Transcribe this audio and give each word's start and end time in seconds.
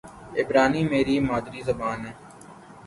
عبرانی 0.37 0.83
میری 0.83 1.19
مادری 1.19 1.61
زبان 1.63 1.99
ہے 2.05 2.13